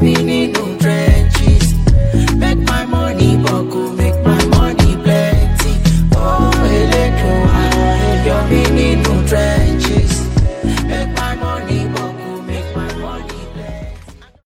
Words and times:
bí 0.00 0.14